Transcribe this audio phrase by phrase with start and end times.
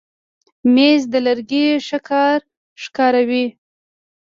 [0.73, 2.39] مېز د لرګي ښه کار
[2.81, 3.45] ښکاروي.